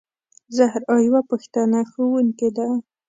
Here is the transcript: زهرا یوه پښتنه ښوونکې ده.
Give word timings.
زهرا 0.55 0.95
یوه 1.07 1.21
پښتنه 1.31 1.79
ښوونکې 1.91 2.49
ده. 2.57 2.67